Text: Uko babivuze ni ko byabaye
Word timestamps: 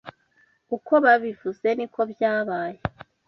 Uko 0.75 0.93
babivuze 1.03 1.67
ni 1.77 1.85
ko 1.93 2.01
byabaye 2.11 2.79